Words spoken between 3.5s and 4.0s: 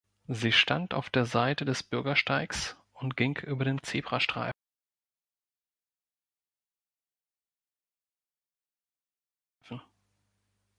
den